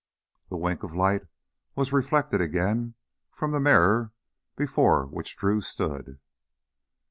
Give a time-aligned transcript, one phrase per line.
[0.49, 1.27] The wink of light
[1.75, 2.95] was reflected again
[3.31, 4.13] from the mirror
[4.55, 6.17] before which Drew stood.